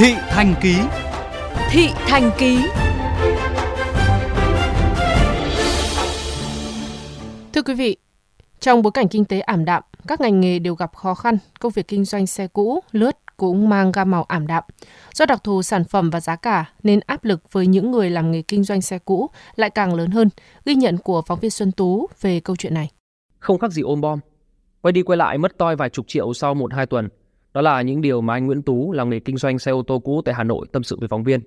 Thị 0.00 0.14
Thành 0.28 0.54
Ký 0.62 0.74
Thị 1.70 1.88
Thành 1.94 2.30
Ký 2.38 2.58
Thưa 7.52 7.62
quý 7.62 7.74
vị, 7.74 7.96
trong 8.60 8.82
bối 8.82 8.90
cảnh 8.92 9.08
kinh 9.08 9.24
tế 9.24 9.40
ảm 9.40 9.64
đạm, 9.64 9.82
các 10.08 10.20
ngành 10.20 10.40
nghề 10.40 10.58
đều 10.58 10.74
gặp 10.74 10.96
khó 10.96 11.14
khăn, 11.14 11.38
công 11.58 11.72
việc 11.72 11.88
kinh 11.88 12.04
doanh 12.04 12.26
xe 12.26 12.46
cũ, 12.46 12.80
lướt 12.92 13.16
cũng 13.36 13.68
mang 13.68 13.92
gam 13.92 14.10
màu 14.10 14.24
ảm 14.24 14.46
đạm. 14.46 14.64
Do 15.14 15.26
đặc 15.26 15.44
thù 15.44 15.62
sản 15.62 15.84
phẩm 15.84 16.10
và 16.10 16.20
giá 16.20 16.36
cả 16.36 16.72
nên 16.82 17.00
áp 17.06 17.24
lực 17.24 17.52
với 17.52 17.66
những 17.66 17.90
người 17.90 18.10
làm 18.10 18.30
nghề 18.30 18.42
kinh 18.42 18.64
doanh 18.64 18.82
xe 18.82 18.98
cũ 18.98 19.30
lại 19.56 19.70
càng 19.70 19.94
lớn 19.94 20.10
hơn, 20.10 20.28
ghi 20.64 20.74
nhận 20.74 20.98
của 20.98 21.22
phóng 21.26 21.40
viên 21.40 21.50
Xuân 21.50 21.72
Tú 21.72 22.06
về 22.20 22.40
câu 22.40 22.56
chuyện 22.56 22.74
này. 22.74 22.90
Không 23.38 23.58
khác 23.58 23.72
gì 23.72 23.82
ôm 23.82 24.00
bom. 24.00 24.18
Quay 24.82 24.92
đi 24.92 25.02
quay 25.02 25.16
lại 25.16 25.38
mất 25.38 25.58
toi 25.58 25.76
vài 25.76 25.90
chục 25.90 26.08
triệu 26.08 26.34
sau 26.34 26.54
một 26.54 26.74
hai 26.74 26.86
tuần. 26.86 27.08
Đó 27.54 27.60
là 27.60 27.82
những 27.82 28.00
điều 28.00 28.20
mà 28.20 28.34
anh 28.34 28.46
Nguyễn 28.46 28.62
Tú 28.62 28.92
làm 28.92 29.10
nghề 29.10 29.20
kinh 29.20 29.36
doanh 29.36 29.58
xe 29.58 29.72
ô 29.72 29.82
tô 29.82 29.98
cũ 29.98 30.22
tại 30.24 30.34
Hà 30.34 30.44
Nội 30.44 30.66
tâm 30.72 30.82
sự 30.82 30.96
với 31.00 31.08
phóng 31.08 31.24
viên. 31.24 31.40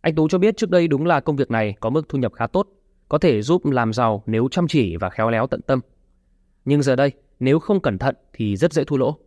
Anh 0.00 0.14
Tú 0.14 0.28
cho 0.28 0.38
biết 0.38 0.56
trước 0.56 0.70
đây 0.70 0.88
đúng 0.88 1.06
là 1.06 1.20
công 1.20 1.36
việc 1.36 1.50
này 1.50 1.74
có 1.80 1.90
mức 1.90 2.08
thu 2.08 2.18
nhập 2.18 2.32
khá 2.32 2.46
tốt, 2.46 2.68
có 3.08 3.18
thể 3.18 3.42
giúp 3.42 3.62
làm 3.64 3.92
giàu 3.92 4.22
nếu 4.26 4.48
chăm 4.50 4.66
chỉ 4.68 4.96
và 4.96 5.10
khéo 5.10 5.30
léo 5.30 5.46
tận 5.46 5.60
tâm. 5.66 5.80
Nhưng 6.64 6.82
giờ 6.82 6.96
đây, 6.96 7.12
nếu 7.40 7.58
không 7.58 7.80
cẩn 7.80 7.98
thận 7.98 8.14
thì 8.32 8.56
rất 8.56 8.72
dễ 8.72 8.84
thua 8.84 8.96
lỗ, 8.96 9.18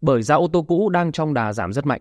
bởi 0.00 0.22
giá 0.22 0.34
ô 0.34 0.48
tô 0.52 0.62
cũ 0.62 0.88
đang 0.88 1.12
trong 1.12 1.34
đà 1.34 1.52
giảm 1.52 1.72
rất 1.72 1.86
mạnh. 1.86 2.00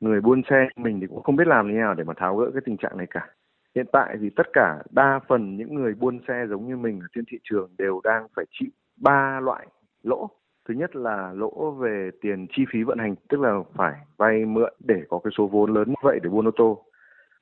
Người 0.00 0.20
buôn 0.20 0.42
xe 0.50 0.68
mình 0.76 1.00
thì 1.00 1.06
cũng 1.06 1.22
không 1.22 1.36
biết 1.36 1.46
làm 1.46 1.68
như 1.68 1.74
nào 1.74 1.94
để 1.94 2.04
mà 2.04 2.14
tháo 2.16 2.36
gỡ 2.36 2.50
cái 2.52 2.62
tình 2.64 2.76
trạng 2.76 2.96
này 2.96 3.06
cả. 3.10 3.26
Hiện 3.74 3.86
tại 3.92 4.16
thì 4.20 4.30
tất 4.36 4.46
cả 4.52 4.78
đa 4.90 5.20
phần 5.28 5.56
những 5.56 5.74
người 5.74 5.94
buôn 5.94 6.20
xe 6.28 6.46
giống 6.50 6.68
như 6.68 6.76
mình 6.76 7.00
ở 7.00 7.06
trên 7.14 7.24
thị 7.30 7.38
trường 7.50 7.70
đều 7.78 8.00
đang 8.04 8.26
phải 8.36 8.44
chịu 8.60 8.68
ba 8.96 9.40
loại 9.40 9.66
lỗ. 10.02 10.30
Thứ 10.68 10.74
nhất 10.74 10.96
là 10.96 11.32
lỗ 11.36 11.70
về 11.70 12.10
tiền 12.20 12.46
chi 12.50 12.64
phí 12.72 12.82
vận 12.82 12.98
hành, 12.98 13.14
tức 13.28 13.40
là 13.40 13.58
phải 13.74 13.94
vay 14.16 14.44
mượn 14.44 14.72
để 14.78 15.02
có 15.08 15.20
cái 15.24 15.30
số 15.38 15.46
vốn 15.46 15.74
lớn 15.74 15.88
như 15.88 15.94
vậy 16.02 16.20
để 16.22 16.30
buôn 16.30 16.48
ô 16.48 16.50
tô. 16.56 16.84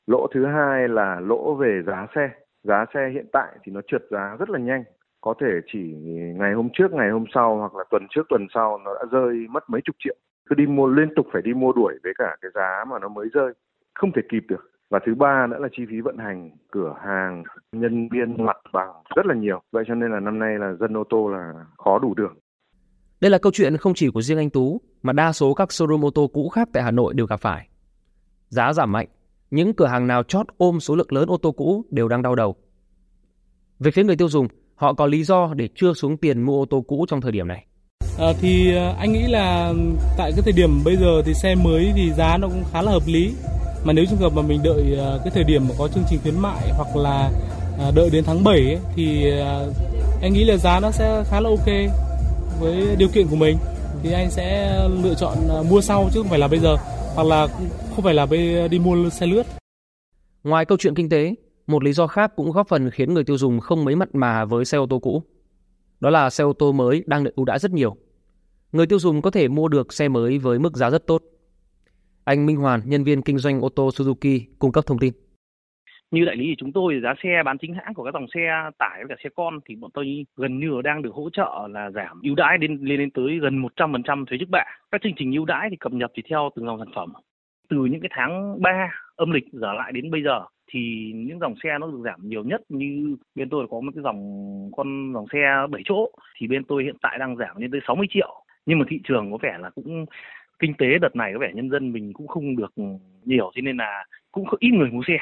Lỗ 0.06 0.26
thứ 0.34 0.46
hai 0.46 0.88
là 0.88 1.20
lỗ 1.20 1.54
về 1.54 1.82
giá 1.86 2.06
xe. 2.14 2.30
Giá 2.62 2.84
xe 2.94 3.08
hiện 3.12 3.26
tại 3.32 3.52
thì 3.62 3.72
nó 3.72 3.80
trượt 3.86 4.02
giá 4.10 4.36
rất 4.38 4.50
là 4.50 4.58
nhanh. 4.58 4.84
Có 5.20 5.34
thể 5.40 5.60
chỉ 5.66 5.94
ngày 6.36 6.52
hôm 6.52 6.68
trước, 6.72 6.92
ngày 6.92 7.10
hôm 7.10 7.24
sau 7.34 7.56
hoặc 7.56 7.74
là 7.74 7.84
tuần 7.90 8.06
trước, 8.10 8.22
tuần 8.28 8.46
sau 8.54 8.78
nó 8.78 8.94
đã 8.94 9.04
rơi 9.10 9.46
mất 9.50 9.70
mấy 9.70 9.80
chục 9.84 9.96
triệu. 9.98 10.14
Cứ 10.48 10.54
đi 10.54 10.66
mua 10.66 10.86
liên 10.86 11.14
tục 11.16 11.26
phải 11.32 11.42
đi 11.42 11.54
mua 11.54 11.72
đuổi 11.72 11.94
với 12.02 12.12
cả 12.18 12.36
cái 12.40 12.50
giá 12.54 12.84
mà 12.88 12.98
nó 12.98 13.08
mới 13.08 13.28
rơi. 13.32 13.52
Không 13.94 14.12
thể 14.12 14.22
kịp 14.28 14.44
được. 14.48 14.70
Và 14.90 14.98
thứ 15.06 15.14
ba 15.14 15.46
nữa 15.46 15.58
là 15.60 15.68
chi 15.72 15.86
phí 15.88 16.00
vận 16.00 16.18
hành, 16.18 16.50
cửa 16.72 16.94
hàng, 17.00 17.42
nhân 17.72 18.08
viên, 18.08 18.44
mặt 18.44 18.56
bằng 18.72 18.90
rất 19.16 19.26
là 19.26 19.34
nhiều. 19.34 19.60
Vậy 19.72 19.84
cho 19.86 19.94
nên 19.94 20.12
là 20.12 20.20
năm 20.20 20.38
nay 20.38 20.58
là 20.58 20.72
dân 20.72 20.96
ô 20.96 21.04
tô 21.04 21.28
là 21.28 21.52
khó 21.78 21.98
đủ 21.98 22.14
đường. 22.14 22.34
Đây 23.20 23.30
là 23.30 23.38
câu 23.38 23.52
chuyện 23.54 23.76
không 23.76 23.94
chỉ 23.94 24.08
của 24.10 24.22
riêng 24.22 24.38
anh 24.38 24.50
Tú, 24.50 24.80
mà 25.02 25.12
đa 25.12 25.32
số 25.32 25.54
các 25.54 25.68
showroom 25.68 26.06
ô 26.06 26.10
tô 26.10 26.30
cũ 26.32 26.48
khác 26.48 26.68
tại 26.72 26.82
Hà 26.82 26.90
Nội 26.90 27.14
đều 27.14 27.26
gặp 27.26 27.40
phải. 27.40 27.68
Giá 28.48 28.72
giảm 28.72 28.92
mạnh, 28.92 29.06
những 29.50 29.74
cửa 29.74 29.86
hàng 29.86 30.06
nào 30.06 30.22
chót 30.22 30.46
ôm 30.56 30.80
số 30.80 30.96
lượng 30.96 31.12
lớn 31.12 31.28
ô 31.28 31.36
tô 31.36 31.52
cũ 31.52 31.84
đều 31.90 32.08
đang 32.08 32.22
đau 32.22 32.34
đầu. 32.34 32.56
Về 33.78 33.90
phía 33.90 34.04
người 34.04 34.16
tiêu 34.16 34.28
dùng, 34.28 34.48
họ 34.74 34.92
có 34.94 35.06
lý 35.06 35.24
do 35.24 35.54
để 35.54 35.68
chưa 35.74 35.92
xuống 35.92 36.16
tiền 36.16 36.42
mua 36.42 36.62
ô 36.62 36.66
tô 36.70 36.84
cũ 36.88 37.06
trong 37.08 37.20
thời 37.20 37.32
điểm 37.32 37.48
này. 37.48 37.66
À, 38.18 38.26
thì 38.40 38.74
ờ, 38.74 38.94
anh 38.98 39.12
nghĩ 39.12 39.22
là 39.26 39.72
tại 40.16 40.32
cái 40.32 40.42
thời 40.42 40.52
điểm 40.52 40.84
bây 40.84 40.96
giờ 40.96 41.22
thì 41.26 41.34
xe 41.34 41.54
mới 41.54 41.92
thì 41.96 42.12
giá 42.12 42.36
nó 42.36 42.48
cũng 42.48 42.64
khá 42.72 42.82
là 42.82 42.92
hợp 42.92 43.02
lý. 43.06 43.34
Mà 43.84 43.92
nếu 43.92 44.04
trường 44.10 44.18
hợp 44.18 44.32
mà 44.36 44.42
mình 44.42 44.60
đợi 44.64 44.96
ờ, 44.98 45.20
cái 45.24 45.30
thời 45.34 45.44
điểm 45.44 45.68
mà 45.68 45.74
có 45.78 45.88
chương 45.88 46.04
trình 46.10 46.18
khuyến 46.22 46.38
mại 46.38 46.72
hoặc 46.76 46.96
là 46.96 47.30
đợi 47.94 48.10
đến 48.12 48.24
tháng 48.26 48.44
7 48.44 48.56
ấy, 48.56 48.78
thì 48.96 49.30
anh 50.22 50.32
nghĩ 50.32 50.44
là 50.44 50.56
giá 50.56 50.80
nó 50.80 50.90
sẽ 50.90 51.24
khá 51.30 51.40
là 51.40 51.50
ok 51.50 51.68
với 52.60 52.96
điều 52.96 53.08
kiện 53.08 53.26
của 53.28 53.36
mình 53.36 53.56
thì 54.02 54.12
anh 54.12 54.30
sẽ 54.30 54.78
lựa 55.02 55.14
chọn 55.14 55.38
à, 55.50 55.62
mua 55.70 55.80
sau 55.80 56.08
chứ 56.14 56.20
không 56.20 56.28
phải 56.28 56.38
là 56.38 56.48
bây 56.48 56.58
giờ 56.58 56.76
hoặc 57.14 57.26
là 57.26 57.46
không 57.94 58.04
phải 58.04 58.14
là 58.14 58.26
đi 58.70 58.78
mua 58.78 59.10
xe 59.10 59.26
lướt. 59.26 59.42
Ngoài 60.44 60.64
câu 60.64 60.78
chuyện 60.78 60.94
kinh 60.94 61.08
tế, 61.08 61.34
một 61.66 61.84
lý 61.84 61.92
do 61.92 62.06
khác 62.06 62.32
cũng 62.36 62.52
góp 62.52 62.68
phần 62.68 62.90
khiến 62.90 63.14
người 63.14 63.24
tiêu 63.24 63.38
dùng 63.38 63.60
không 63.60 63.84
mấy 63.84 63.96
mặn 63.96 64.08
mà 64.12 64.44
với 64.44 64.64
xe 64.64 64.78
ô 64.78 64.86
tô 64.90 64.98
cũ. 64.98 65.22
Đó 66.00 66.10
là 66.10 66.30
xe 66.30 66.44
ô 66.44 66.52
tô 66.52 66.72
mới 66.72 67.04
đang 67.06 67.24
được 67.24 67.36
ưu 67.36 67.44
đãi 67.44 67.58
rất 67.58 67.72
nhiều. 67.72 67.96
Người 68.72 68.86
tiêu 68.86 68.98
dùng 68.98 69.22
có 69.22 69.30
thể 69.30 69.48
mua 69.48 69.68
được 69.68 69.92
xe 69.92 70.08
mới 70.08 70.38
với 70.38 70.58
mức 70.58 70.76
giá 70.76 70.90
rất 70.90 71.06
tốt. 71.06 71.22
Anh 72.24 72.46
Minh 72.46 72.56
Hoàn, 72.56 72.82
nhân 72.84 73.04
viên 73.04 73.22
kinh 73.22 73.38
doanh 73.38 73.60
ô 73.60 73.68
tô 73.68 73.88
Suzuki, 73.88 74.40
cung 74.58 74.72
cấp 74.72 74.86
thông 74.86 74.98
tin 74.98 75.12
như 76.16 76.24
đại 76.24 76.36
lý 76.36 76.46
thì 76.46 76.54
chúng 76.58 76.72
tôi 76.72 77.00
giá 77.02 77.14
xe 77.22 77.42
bán 77.44 77.58
chính 77.58 77.74
hãng 77.74 77.94
của 77.94 78.04
các 78.04 78.14
dòng 78.14 78.26
xe 78.34 78.70
tải 78.78 79.04
và 79.04 79.06
cả 79.08 79.14
xe 79.24 79.30
con 79.34 79.58
thì 79.64 79.74
bọn 79.74 79.90
tôi 79.94 80.26
gần 80.36 80.58
như 80.58 80.80
đang 80.84 81.02
được 81.02 81.14
hỗ 81.14 81.30
trợ 81.30 81.68
là 81.70 81.90
giảm 81.90 82.20
ưu 82.22 82.34
đãi 82.34 82.58
lên 82.58 82.78
lên 82.82 82.98
đến 82.98 83.10
tới 83.10 83.38
gần 83.38 83.62
100% 83.76 84.24
thuế 84.24 84.38
trước 84.38 84.48
bạ. 84.50 84.64
Các 84.90 85.02
chương 85.02 85.12
trình 85.16 85.32
ưu 85.32 85.44
đãi 85.44 85.70
thì 85.70 85.76
cập 85.76 85.92
nhật 85.92 86.10
thì 86.14 86.22
theo 86.28 86.50
từng 86.56 86.66
dòng 86.66 86.78
sản 86.78 86.88
phẩm. 86.94 87.12
Từ 87.68 87.76
những 87.76 88.00
cái 88.00 88.10
tháng 88.12 88.62
3 88.62 88.90
âm 89.16 89.30
lịch 89.30 89.44
trở 89.60 89.72
lại 89.72 89.92
đến 89.92 90.10
bây 90.10 90.22
giờ 90.22 90.44
thì 90.72 91.12
những 91.14 91.38
dòng 91.38 91.54
xe 91.62 91.78
nó 91.80 91.86
được 91.86 92.00
giảm 92.04 92.20
nhiều 92.22 92.44
nhất 92.44 92.60
như 92.68 93.16
bên 93.34 93.48
tôi 93.48 93.66
có 93.70 93.80
một 93.80 93.92
cái 93.94 94.02
dòng, 94.02 94.20
con 94.76 95.12
dòng 95.14 95.26
xe 95.32 95.66
7 95.70 95.82
chỗ 95.84 96.10
thì 96.36 96.46
bên 96.46 96.64
tôi 96.64 96.84
hiện 96.84 96.96
tại 97.02 97.18
đang 97.18 97.36
giảm 97.36 97.56
lên 97.56 97.70
tới 97.70 97.80
60 97.86 98.06
triệu. 98.10 98.44
Nhưng 98.66 98.78
mà 98.78 98.84
thị 98.88 99.00
trường 99.04 99.30
có 99.30 99.38
vẻ 99.42 99.56
là 99.60 99.70
cũng 99.70 100.06
kinh 100.58 100.74
tế 100.74 100.86
đợt 101.00 101.16
này 101.16 101.32
có 101.32 101.38
vẻ 101.38 101.50
nhân 101.54 101.70
dân 101.70 101.92
mình 101.92 102.12
cũng 102.12 102.26
không 102.26 102.56
được 102.56 102.72
nhiều, 103.24 103.50
cho 103.54 103.60
nên 103.62 103.76
là 103.76 104.04
cũng 104.32 104.44
ít 104.58 104.70
người 104.70 104.90
mua 104.90 105.02
xe. 105.06 105.18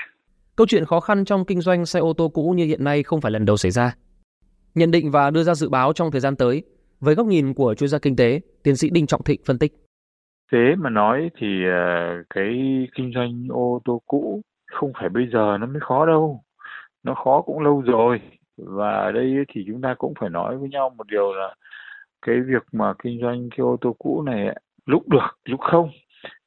Câu 0.56 0.66
chuyện 0.66 0.84
khó 0.84 1.00
khăn 1.00 1.25
trong 1.25 1.44
kinh 1.44 1.60
doanh 1.60 1.87
xe 1.87 2.00
ô 2.00 2.12
tô 2.12 2.28
cũ 2.28 2.54
như 2.56 2.65
hiện 2.65 2.84
nay 2.84 3.03
không 3.03 3.20
phải 3.20 3.32
lần 3.32 3.44
đầu 3.44 3.56
xảy 3.56 3.70
ra. 3.70 3.94
Nhận 4.75 4.91
định 4.91 5.10
và 5.10 5.31
đưa 5.31 5.42
ra 5.42 5.54
dự 5.54 5.69
báo 5.69 5.92
trong 5.92 6.10
thời 6.10 6.20
gian 6.20 6.37
tới, 6.37 6.62
với 7.00 7.15
góc 7.15 7.26
nhìn 7.26 7.54
của 7.54 7.75
chuyên 7.75 7.88
gia 7.88 7.98
kinh 7.98 8.16
tế, 8.16 8.41
tiến 8.62 8.76
sĩ 8.76 8.91
Đinh 8.91 9.06
Trọng 9.06 9.22
Thịnh 9.22 9.41
phân 9.47 9.59
tích. 9.59 9.72
Thế 10.53 10.75
mà 10.78 10.91
nói 10.91 11.31
thì 11.38 11.47
ờ, 11.65 12.22
cái 12.34 12.47
kinh 12.97 13.12
doanh 13.15 13.47
ô 13.48 13.81
tô 13.84 14.03
cũ 14.06 14.42
không 14.72 14.92
phải 15.00 15.09
bây 15.09 15.26
giờ 15.32 15.59
nó 15.60 15.66
mới 15.66 15.81
khó 15.81 16.06
đâu. 16.06 16.41
Nó 17.03 17.15
khó 17.15 17.42
cũng 17.42 17.60
lâu 17.60 17.81
rồi. 17.81 18.21
Và 18.56 18.91
ở 18.91 19.12
đây 19.12 19.34
thì 19.53 19.65
chúng 19.66 19.81
ta 19.81 19.94
cũng 19.98 20.15
phải 20.21 20.31
nói 20.31 20.56
với 20.56 20.69
nhau 20.69 20.91
một 20.97 21.06
điều 21.06 21.32
là 21.32 21.54
cái 22.26 22.36
việc 22.41 22.62
mà 22.72 22.94
kinh 23.03 23.21
doanh 23.22 23.48
cái 23.50 23.59
ô 23.59 23.76
tô 23.81 23.97
cũ 23.98 24.22
này 24.22 24.56
lúc 24.86 25.09
được, 25.09 25.38
lúc 25.44 25.60
không 25.60 25.91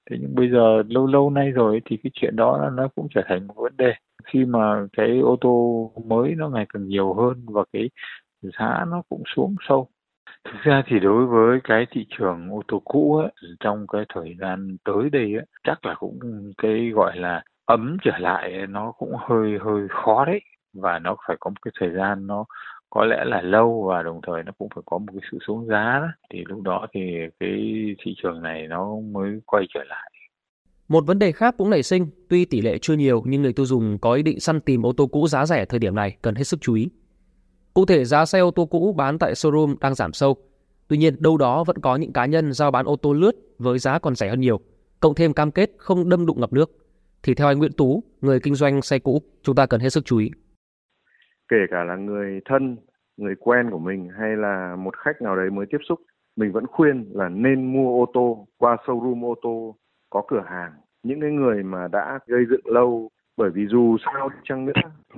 thế 0.10 0.18
nhưng 0.22 0.36
bây 0.36 0.50
giờ 0.52 0.84
lâu 0.88 1.08
lâu 1.08 1.30
nay 1.30 1.52
rồi 1.52 1.82
thì 1.86 1.98
cái 2.04 2.12
chuyện 2.14 2.36
đó 2.36 2.70
nó 2.74 2.88
cũng 2.96 3.08
trở 3.16 3.22
thành 3.28 3.48
một 3.48 3.54
vấn 3.58 3.78
đề. 3.78 3.94
Khi 4.26 4.46
mà 4.46 4.88
cái 4.98 5.20
ô 5.20 5.38
tô 5.42 5.92
mới 6.06 6.36
nó 6.36 6.50
ngày 6.50 6.66
càng 6.74 6.88
nhiều 6.88 7.14
hơn 7.14 7.46
và 7.46 7.64
cái 7.74 7.90
giá 8.42 8.86
nó 8.88 9.02
cũng 9.10 9.24
xuống 9.36 9.56
sâu. 9.70 9.90
Thực 10.46 10.60
ra 10.64 10.84
thì 10.88 11.00
đối 11.00 11.26
với 11.26 11.60
cái 11.64 11.86
thị 11.92 12.06
trường 12.10 12.50
ô 12.50 12.62
tô 12.68 12.82
cũ 12.86 13.16
ấy, 13.18 13.32
trong 13.60 13.88
cái 13.88 14.06
thời 14.14 14.36
gian 14.40 14.78
tới 14.86 15.10
đây 15.10 15.34
ấy, 15.34 15.46
chắc 15.64 15.86
là 15.86 15.96
cũng 15.96 16.20
cái 16.58 16.90
gọi 16.90 17.18
là 17.18 17.44
ấm 17.66 17.98
trở 18.04 18.18
lại 18.18 18.68
nó 18.70 18.92
cũng 18.92 19.14
hơi 19.28 19.58
hơi 19.62 19.88
khó 19.90 20.26
đấy. 20.26 20.40
Và 20.74 21.00
nó 21.00 21.16
phải 21.28 21.38
có 21.40 21.50
một 21.50 21.62
cái 21.62 21.72
thời 21.80 21.92
gian 21.92 22.28
nó 22.28 22.46
có 22.90 23.06
lẽ 23.06 23.24
là 23.26 23.42
lâu 23.42 23.84
và 23.90 24.04
đồng 24.04 24.20
thời 24.28 24.44
nó 24.44 24.52
cũng 24.58 24.70
phải 24.76 24.84
có 24.86 24.98
một 24.98 25.06
cái 25.14 25.22
sự 25.32 25.38
xuống 25.48 25.68
giá 25.68 26.00
đó. 26.00 26.08
thì 26.34 26.44
lúc 26.48 26.62
đó 26.62 26.88
thì 26.94 27.02
cái 27.40 27.50
thị 28.06 28.16
trường 28.24 28.42
này 28.42 28.68
nó 28.68 28.96
mới 29.12 29.40
quay 29.46 29.66
trở 29.74 29.84
lại. 29.84 30.12
Một 30.88 31.06
vấn 31.08 31.20
đề 31.20 31.32
khác 31.32 31.56
cũng 31.58 31.70
nảy 31.70 31.84
sinh, 31.84 32.08
tuy 32.30 32.46
tỷ 32.46 32.62
lệ 32.62 32.78
chưa 32.82 32.94
nhiều 32.94 33.24
nhưng 33.26 33.42
người 33.42 33.54
tiêu 33.54 33.66
dùng 33.66 33.98
có 34.00 34.14
ý 34.14 34.24
định 34.24 34.40
săn 34.40 34.62
tìm 34.62 34.86
ô 34.86 34.94
tô 34.98 35.08
cũ 35.08 35.28
giá 35.28 35.46
rẻ 35.46 35.66
thời 35.66 35.80
điểm 35.80 35.96
này 35.96 36.18
cần 36.22 36.36
hết 36.36 36.44
sức 36.44 36.62
chú 36.62 36.74
ý. 36.74 36.90
Cụ 37.74 37.86
thể 37.86 38.06
giá 38.06 38.26
xe 38.26 38.40
ô 38.40 38.52
tô 38.52 38.66
cũ 38.66 38.94
bán 38.98 39.20
tại 39.20 39.34
showroom 39.34 39.76
đang 39.82 39.96
giảm 39.96 40.14
sâu. 40.14 40.38
Tuy 40.88 40.98
nhiên 40.98 41.16
đâu 41.20 41.38
đó 41.38 41.64
vẫn 41.64 41.78
có 41.78 41.96
những 41.96 42.14
cá 42.14 42.26
nhân 42.26 42.54
giao 42.54 42.72
bán 42.72 42.86
ô 42.86 42.96
tô 42.96 43.14
lướt 43.14 43.32
với 43.58 43.80
giá 43.80 44.00
còn 44.00 44.16
rẻ 44.16 44.30
hơn 44.30 44.40
nhiều, 44.40 44.60
cộng 45.00 45.16
thêm 45.16 45.34
cam 45.34 45.52
kết 45.52 45.72
không 45.78 46.10
đâm 46.10 46.26
đụng 46.26 46.40
ngập 46.42 46.54
nước. 46.54 46.72
Thì 47.24 47.34
theo 47.34 47.48
anh 47.48 47.60
Nguyễn 47.60 47.72
Tú, 47.72 48.04
người 48.22 48.40
kinh 48.40 48.56
doanh 48.56 48.82
xe 48.82 49.00
cũ, 49.00 49.22
chúng 49.44 49.56
ta 49.56 49.66
cần 49.66 49.82
hết 49.82 49.90
sức 49.90 50.06
chú 50.06 50.18
ý 50.18 50.32
kể 51.50 51.66
cả 51.70 51.84
là 51.84 51.96
người 51.96 52.42
thân, 52.46 52.78
người 53.18 53.36
quen 53.36 53.70
của 53.72 53.80
mình 53.80 54.10
hay 54.20 54.36
là 54.36 54.76
một 54.76 54.98
khách 54.98 55.22
nào 55.22 55.36
đấy 55.36 55.50
mới 55.50 55.66
tiếp 55.66 55.78
xúc, 55.90 56.00
mình 56.36 56.52
vẫn 56.52 56.68
khuyên 56.68 57.10
là 57.14 57.30
nên 57.30 57.74
mua 57.74 58.04
ô 58.04 58.12
tô, 58.14 58.48
qua 58.58 58.78
showroom 58.86 59.26
ô 59.26 59.36
tô 59.42 59.76
có 60.10 60.24
cửa 60.28 60.44
hàng. 60.48 60.72
Những 61.04 61.22
cái 61.22 61.32
người 61.32 61.64
mà 61.64 61.88
đã 61.88 62.20
gây 62.28 62.46
dựng 62.50 62.68
lâu, 62.68 63.10
bởi 63.38 63.50
vì 63.50 63.68
dù 63.68 63.98
sao 64.06 64.30
chăng 64.44 64.66
nữa, 64.66 64.74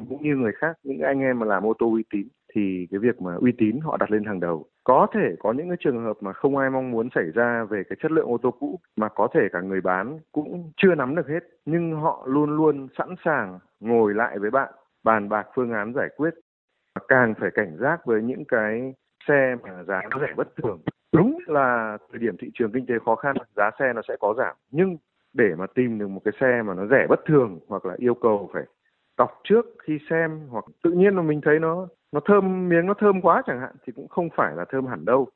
cũng 0.09 0.23
như 0.23 0.35
người 0.35 0.51
khác, 0.55 0.77
những 0.83 0.99
anh 0.99 1.19
em 1.19 1.39
mà 1.39 1.45
làm 1.45 1.65
ô 1.65 1.73
tô 1.79 1.91
uy 1.91 2.03
tín, 2.13 2.27
thì 2.55 2.87
cái 2.91 2.99
việc 2.99 3.21
mà 3.21 3.35
uy 3.35 3.51
tín 3.57 3.79
họ 3.79 3.97
đặt 3.97 4.11
lên 4.11 4.23
hàng 4.23 4.39
đầu. 4.39 4.65
Có 4.83 5.07
thể 5.13 5.35
có 5.39 5.53
những 5.53 5.69
cái 5.69 5.77
trường 5.79 6.03
hợp 6.03 6.17
mà 6.21 6.33
không 6.33 6.57
ai 6.57 6.69
mong 6.69 6.91
muốn 6.91 7.09
xảy 7.15 7.25
ra 7.33 7.63
về 7.63 7.83
cái 7.89 7.97
chất 8.01 8.11
lượng 8.11 8.27
ô 8.27 8.37
tô 8.37 8.51
cũ, 8.51 8.79
mà 8.97 9.09
có 9.09 9.27
thể 9.33 9.41
cả 9.51 9.61
người 9.61 9.81
bán 9.81 10.19
cũng 10.31 10.71
chưa 10.77 10.95
nắm 10.95 11.15
được 11.15 11.27
hết, 11.27 11.43
nhưng 11.65 11.95
họ 11.95 12.25
luôn 12.27 12.57
luôn 12.57 12.87
sẵn 12.97 13.15
sàng 13.25 13.59
ngồi 13.79 14.13
lại 14.13 14.39
với 14.39 14.51
bạn 14.51 14.73
bàn 15.03 15.29
bạc 15.29 15.47
phương 15.55 15.71
án 15.71 15.93
giải 15.93 16.07
quyết 16.17 16.33
càng 17.07 17.33
phải 17.39 17.49
cảnh 17.53 17.77
giác 17.79 18.05
với 18.05 18.21
những 18.21 18.45
cái 18.47 18.93
xe 19.27 19.55
mà 19.63 19.83
giá 19.83 20.01
nó 20.11 20.19
rẻ 20.19 20.33
bất 20.37 20.55
thường 20.55 20.81
đúng 21.13 21.37
là 21.47 21.97
thời 22.11 22.19
điểm 22.19 22.35
thị 22.41 22.51
trường 22.53 22.71
kinh 22.71 22.85
tế 22.85 22.93
khó 23.05 23.15
khăn 23.15 23.35
giá 23.55 23.71
xe 23.79 23.93
nó 23.95 24.01
sẽ 24.07 24.15
có 24.19 24.33
giảm 24.37 24.55
nhưng 24.71 24.97
để 25.33 25.55
mà 25.57 25.65
tìm 25.75 25.99
được 25.99 26.07
một 26.07 26.21
cái 26.25 26.33
xe 26.41 26.61
mà 26.65 26.73
nó 26.73 26.85
rẻ 26.91 27.05
bất 27.09 27.19
thường 27.25 27.59
hoặc 27.67 27.85
là 27.85 27.95
yêu 27.97 28.13
cầu 28.13 28.49
phải 28.53 28.63
đọc 29.17 29.41
trước 29.43 29.65
khi 29.83 29.99
xem 30.09 30.39
hoặc 30.49 30.65
tự 30.83 30.91
nhiên 30.91 31.15
mà 31.15 31.21
mình 31.21 31.41
thấy 31.45 31.59
nó 31.59 31.87
nó 32.11 32.19
thơm 32.25 32.69
miếng 32.69 32.85
nó 32.85 32.93
thơm 32.99 33.21
quá 33.21 33.43
chẳng 33.47 33.59
hạn 33.59 33.75
thì 33.85 33.93
cũng 33.95 34.07
không 34.07 34.29
phải 34.35 34.55
là 34.55 34.65
thơm 34.71 34.85
hẳn 34.85 35.05
đâu. 35.05 35.27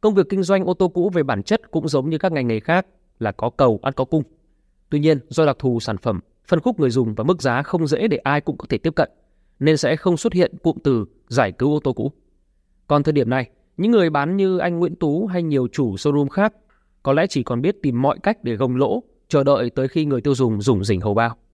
Công 0.00 0.14
việc 0.14 0.26
kinh 0.28 0.42
doanh 0.42 0.64
ô 0.64 0.74
tô 0.74 0.88
cũ 0.88 1.10
về 1.14 1.22
bản 1.22 1.42
chất 1.42 1.70
cũng 1.70 1.88
giống 1.88 2.10
như 2.10 2.18
các 2.18 2.32
ngành 2.32 2.46
nghề 2.46 2.60
khác 2.60 2.86
là 3.18 3.32
có 3.32 3.50
cầu 3.50 3.78
ăn 3.82 3.92
có 3.96 4.04
cung. 4.04 4.22
Tuy 4.90 4.98
nhiên, 4.98 5.18
do 5.28 5.46
đặc 5.46 5.56
thù 5.58 5.80
sản 5.80 5.96
phẩm, 5.96 6.20
phân 6.52 6.60
khúc 6.60 6.80
người 6.80 6.90
dùng 6.90 7.14
và 7.14 7.24
mức 7.24 7.42
giá 7.42 7.62
không 7.62 7.86
dễ 7.86 8.08
để 8.08 8.16
ai 8.16 8.40
cũng 8.40 8.56
có 8.56 8.66
thể 8.68 8.78
tiếp 8.78 8.94
cận, 8.96 9.10
nên 9.58 9.76
sẽ 9.76 9.96
không 9.96 10.16
xuất 10.16 10.32
hiện 10.32 10.52
cụm 10.62 10.76
từ 10.84 11.04
giải 11.28 11.52
cứu 11.52 11.72
ô 11.74 11.80
tô 11.84 11.92
cũ. 11.92 12.12
Còn 12.86 13.02
thời 13.02 13.12
điểm 13.12 13.30
này, 13.30 13.50
những 13.76 13.90
người 13.90 14.10
bán 14.10 14.36
như 14.36 14.58
anh 14.58 14.78
Nguyễn 14.78 14.96
Tú 14.96 15.26
hay 15.26 15.42
nhiều 15.42 15.68
chủ 15.72 15.94
showroom 15.94 16.28
khác 16.28 16.54
có 17.02 17.12
lẽ 17.12 17.26
chỉ 17.26 17.42
còn 17.42 17.62
biết 17.62 17.76
tìm 17.82 18.02
mọi 18.02 18.18
cách 18.22 18.44
để 18.44 18.56
gồng 18.56 18.76
lỗ, 18.76 19.02
chờ 19.28 19.44
đợi 19.44 19.70
tới 19.70 19.88
khi 19.88 20.04
người 20.04 20.20
tiêu 20.20 20.34
dùng 20.34 20.62
dùng 20.62 20.84
rỉnh 20.84 21.00
hầu 21.00 21.14
bao. 21.14 21.36